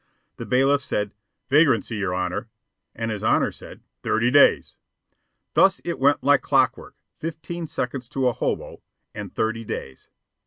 The 0.37 0.47
bailiff 0.47 0.81
said, 0.83 1.11
"Vagrancy, 1.47 1.97
your 1.97 2.15
Honor," 2.15 2.49
and 2.95 3.11
his 3.11 3.21
Honor 3.23 3.51
said, 3.51 3.81
"Thirty 4.01 4.31
days." 4.31 4.75
Thus 5.53 5.79
it 5.83 5.99
went 5.99 6.23
like 6.23 6.41
clockwork, 6.41 6.95
fifteen 7.19 7.67
seconds 7.67 8.09
to 8.09 8.27
a 8.27 8.33
hobo 8.33 8.81
and 9.13 9.31
thirty 9.31 9.63
days. 9.63 10.09